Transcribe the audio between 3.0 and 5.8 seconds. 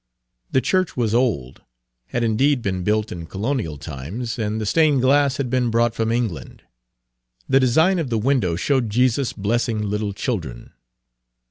in colonial times, and the stained glass had been